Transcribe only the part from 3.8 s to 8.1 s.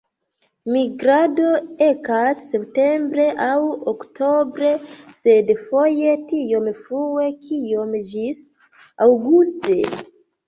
oktobre, sed foje tiom frue kiom